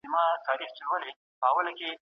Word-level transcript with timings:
کاش 0.45 0.59
انځورونه 0.63 1.07
رنګین 1.65 1.89
وای. 1.89 1.93